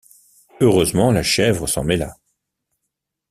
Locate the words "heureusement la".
0.61-1.21